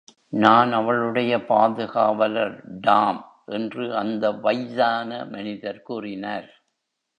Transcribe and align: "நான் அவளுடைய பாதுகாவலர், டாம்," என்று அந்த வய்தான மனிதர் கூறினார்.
"நான் 0.33 0.71
அவளுடைய 0.73 1.45
பாதுகாவலர், 1.45 2.55
டாம்," 2.79 3.21
என்று 3.45 3.95
அந்த 3.95 4.31
வய்தான 4.31 5.25
மனிதர் 5.29 5.81
கூறினார். 5.81 6.49